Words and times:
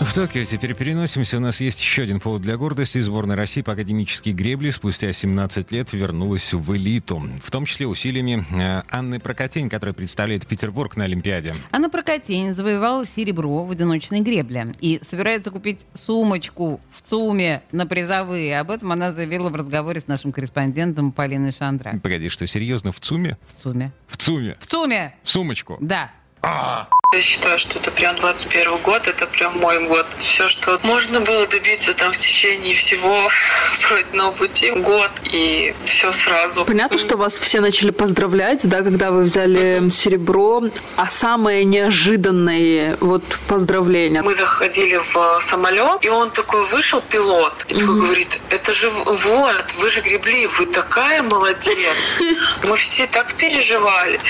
В 0.00 0.14
Токио 0.14 0.44
теперь 0.44 0.74
переносимся. 0.74 1.36
У 1.36 1.40
нас 1.40 1.60
есть 1.60 1.80
еще 1.80 2.02
один 2.02 2.18
повод 2.18 2.42
для 2.42 2.56
гордости. 2.56 2.98
Сборная 3.00 3.36
России 3.36 3.62
по 3.62 3.72
академической 3.72 4.32
гребле 4.32 4.72
спустя 4.72 5.12
17 5.12 5.70
лет 5.70 5.92
вернулась 5.92 6.52
в 6.52 6.76
элиту. 6.76 7.22
В 7.42 7.50
том 7.50 7.66
числе 7.66 7.86
усилиями 7.86 8.44
э, 8.52 8.82
Анны 8.90 9.20
Прокотень, 9.20 9.68
которая 9.70 9.94
представляет 9.94 10.46
Петербург 10.46 10.96
на 10.96 11.04
Олимпиаде. 11.04 11.54
Анна 11.70 11.88
Прокотень 11.88 12.52
завоевала 12.52 13.06
серебро 13.06 13.64
в 13.64 13.70
одиночной 13.70 14.20
гребле 14.20 14.74
и 14.80 15.00
собирается 15.02 15.50
купить 15.50 15.86
сумочку 15.94 16.80
в 16.90 17.08
ЦУМе 17.08 17.62
на 17.70 17.86
призовые. 17.86 18.58
Об 18.58 18.70
этом 18.70 18.92
она 18.92 19.12
заявила 19.12 19.50
в 19.50 19.54
разговоре 19.54 20.00
с 20.00 20.08
нашим 20.08 20.32
корреспондентом 20.32 21.12
Полиной 21.12 21.52
Шандра. 21.52 21.98
Погоди, 22.02 22.28
что, 22.28 22.46
серьезно, 22.46 22.92
в 22.92 23.00
ЦУМе? 23.00 23.38
В 23.46 23.62
ЦУМе. 23.62 23.92
В 24.08 24.16
ЦУМе? 24.16 24.56
В 24.58 24.66
ЦУМе! 24.66 25.14
Сумочку? 25.22 25.78
Да. 25.80 26.10
А, 26.42 26.88
Я 27.14 27.20
считаю, 27.20 27.58
что 27.58 27.78
это 27.78 27.90
прям 27.90 28.16
21 28.16 28.78
год, 28.78 29.06
это 29.06 29.26
прям 29.26 29.58
мой 29.58 29.86
год. 29.86 30.06
Все, 30.16 30.48
что 30.48 30.80
можно 30.82 31.20
было 31.20 31.46
добиться 31.46 31.92
там 31.92 32.10
в 32.10 32.16
течение 32.16 32.74
всего 32.74 33.28
пройденного 33.86 34.30
пути, 34.32 34.70
год 34.70 35.10
и 35.24 35.74
все 35.84 36.10
сразу. 36.10 36.64
Понятно, 36.64 36.98
что 36.98 37.18
вас 37.18 37.38
все 37.38 37.60
начали 37.60 37.90
поздравлять, 37.90 38.66
да, 38.66 38.80
когда 38.80 39.10
вы 39.10 39.24
взяли 39.24 39.90
серебро, 39.90 40.62
а 40.96 41.10
самое 41.10 41.66
неожиданное 41.66 42.96
вот 43.00 43.22
поздравление. 43.46 44.22
Мы 44.22 44.32
заходили 44.32 44.96
в 44.96 45.38
самолет, 45.40 46.02
и 46.06 46.08
он 46.08 46.30
такой 46.30 46.64
вышел, 46.64 47.02
пилот, 47.02 47.66
и 47.68 47.74
такой 47.74 47.94
говорит, 47.94 48.40
это 48.48 48.72
же 48.72 48.88
вот, 48.88 49.64
вы 49.80 49.90
же 49.90 50.00
гребли, 50.00 50.46
вы 50.46 50.64
такая 50.64 51.22
молодец. 51.22 51.96
Мы 52.64 52.76
все 52.76 53.06
так 53.06 53.34
переживали. 53.34 54.20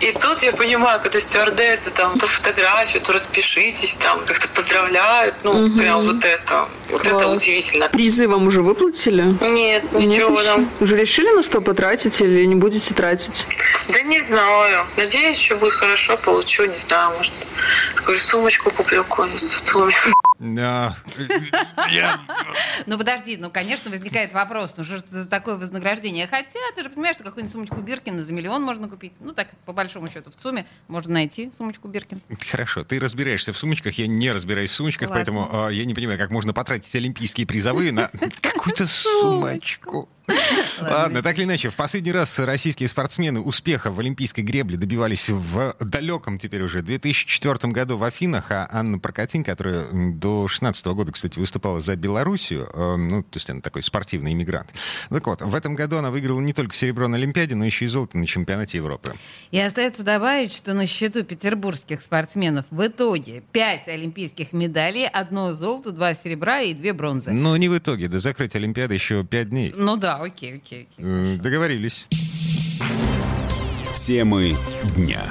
И 0.00 0.12
тут 0.12 0.42
я 0.42 0.52
понимаю, 0.52 1.00
когда 1.00 1.20
стюардессы 1.20 1.90
там 1.90 2.18
то 2.18 2.26
фотографию, 2.32 3.02
то 3.02 3.12
распишитесь, 3.12 3.94
там 3.96 4.20
как-то 4.26 4.48
поздравляют, 4.48 5.34
ну, 5.44 5.76
прям 5.76 6.00
вот 6.00 6.24
это, 6.24 6.68
вот 6.90 7.00
это 7.06 7.10
Класс. 7.18 7.36
удивительно. 7.36 7.88
Призы 7.88 8.28
вам 8.28 8.46
уже 8.46 8.62
выплатили? 8.62 9.22
Нет, 9.40 9.84
Нет 9.92 10.06
ничего 10.06 10.40
еще? 10.40 10.44
там. 10.54 10.70
Уже 10.80 10.96
решили, 10.96 11.30
на 11.30 11.42
что 11.42 11.60
потратить 11.60 12.20
или 12.20 12.44
не 12.44 12.54
будете 12.54 12.94
тратить? 12.94 13.46
Да 13.88 14.00
не 14.02 14.18
знаю. 14.20 14.84
Надеюсь, 14.96 15.38
что 15.40 15.56
будет 15.56 15.72
хорошо, 15.72 16.16
получу, 16.16 16.64
не 16.64 16.78
знаю, 16.78 17.16
может. 17.16 17.32
Какую 17.94 18.18
сумочку 18.18 18.70
куплю 18.70 19.04
ЦУМе. 19.62 19.92
да. 20.38 20.96
Я- 21.90 22.18
Ну 22.86 22.98
подожди, 22.98 23.36
ну 23.36 23.50
конечно 23.50 23.90
возникает 23.90 24.32
вопрос, 24.32 24.74
ну 24.76 24.84
что 24.84 24.96
ж 24.96 25.02
за 25.08 25.28
такое 25.28 25.56
вознаграждение? 25.56 26.26
Хотя 26.26 26.58
ты 26.74 26.82
же 26.82 26.90
понимаешь, 26.90 27.16
что 27.16 27.24
какую-нибудь 27.24 27.52
сумочку 27.52 27.80
Биркина 27.80 28.24
за 28.24 28.32
миллион 28.32 28.62
можно 28.62 28.88
купить. 28.88 29.12
Ну 29.20 29.32
так, 29.32 29.48
по 29.64 29.72
большому 29.72 30.08
счету, 30.08 30.30
в 30.34 30.40
СУМе 30.40 30.66
можно 30.88 31.14
найти 31.14 31.50
сумочку 31.56 31.88
Биркин. 31.88 32.20
Хорошо, 32.50 32.84
ты 32.84 32.98
разбираешься 32.98 33.52
в 33.52 33.58
сумочках, 33.58 33.98
я 33.98 34.06
не 34.06 34.32
разбираюсь 34.32 34.70
в 34.70 34.74
сумочках, 34.74 35.10
Ладно. 35.10 35.16
поэтому 35.16 35.48
а, 35.52 35.68
я 35.70 35.84
не 35.84 35.94
понимаю, 35.94 36.18
как 36.18 36.30
можно 36.30 36.52
потратить 36.52 36.94
олимпийские 36.96 37.46
призовые 37.46 37.92
на 37.92 38.10
какую-то 38.40 38.86
сумочку. 38.86 40.08
Ладно, 40.80 41.22
так 41.22 41.36
или 41.36 41.44
иначе, 41.44 41.68
в 41.70 41.74
последний 41.74 42.12
раз 42.12 42.38
российские 42.38 42.88
спортсмены 42.88 43.40
успеха 43.40 43.90
в 43.90 43.98
олимпийской 43.98 44.42
гребле 44.42 44.76
добивались 44.76 45.28
в 45.28 45.74
далеком 45.80 46.38
теперь 46.38 46.62
уже 46.62 46.82
2004 46.82 47.72
году 47.72 47.96
в 47.96 48.04
Афинах, 48.04 48.50
а 48.50 48.68
Анна 48.70 48.98
Прокатин, 48.98 49.44
которая 49.44 49.84
до 49.92 50.48
16 50.48 50.86
года, 50.86 51.12
кстати, 51.12 51.38
выступала 51.38 51.80
за 51.80 51.96
Белоруссию, 52.50 52.68
э, 52.72 52.96
ну, 52.96 53.22
то 53.22 53.36
есть 53.36 53.48
она 53.50 53.60
такой 53.60 53.82
спортивный 53.82 54.32
иммигрант. 54.32 54.70
Так 55.10 55.26
вот, 55.26 55.40
в 55.42 55.54
этом 55.54 55.74
году 55.74 55.98
она 55.98 56.10
выиграла 56.10 56.40
не 56.40 56.52
только 56.52 56.74
серебро 56.74 57.08
на 57.08 57.16
Олимпиаде, 57.16 57.54
но 57.54 57.64
еще 57.64 57.84
и 57.84 57.88
золото 57.88 58.18
на 58.18 58.26
чемпионате 58.26 58.78
Европы. 58.78 59.12
И 59.50 59.58
остается 59.58 60.02
добавить, 60.02 60.52
что 60.52 60.74
на 60.74 60.86
счету 60.86 61.22
петербургских 61.24 62.02
спортсменов 62.02 62.66
в 62.70 62.86
итоге 62.86 63.42
5 63.52 63.88
олимпийских 63.88 64.52
медалей, 64.52 65.06
одно 65.06 65.54
золото, 65.54 65.92
два 65.92 66.14
серебра 66.14 66.60
и 66.62 66.74
две 66.74 66.92
бронзы. 66.92 67.32
Но 67.32 67.56
не 67.56 67.68
в 67.68 67.78
итоге, 67.78 68.08
до 68.08 68.18
закрытия 68.18 68.60
Олимпиады 68.60 68.94
еще 68.94 69.24
5 69.24 69.50
дней. 69.50 69.72
Ну 69.76 69.96
да, 69.96 70.16
окей, 70.16 70.56
окей, 70.56 70.88
окей. 70.92 71.04
М, 71.04 71.38
Договорились. 71.38 72.06
Темы 74.06 74.56
дня. 74.96 75.22